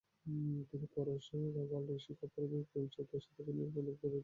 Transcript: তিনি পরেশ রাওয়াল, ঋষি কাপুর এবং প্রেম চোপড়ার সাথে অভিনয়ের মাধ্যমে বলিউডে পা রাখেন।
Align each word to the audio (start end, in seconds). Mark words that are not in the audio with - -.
তিনি 0.69 0.85
পরেশ 0.95 1.25
রাওয়াল, 1.55 1.85
ঋষি 1.95 2.13
কাপুর 2.13 2.41
এবং 2.43 2.59
প্রেম 2.69 2.85
চোপড়ার 2.93 3.23
সাথে 3.25 3.39
অভিনয়ের 3.41 3.67
মাধ্যমে 3.67 3.81
বলিউডে 3.81 3.99
পা 3.99 4.07
রাখেন। 4.07 4.19